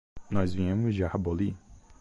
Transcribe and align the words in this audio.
Nós 0.31 0.51
viemos 0.51 0.95
de 0.95 1.03
Arbolí. 1.03 1.55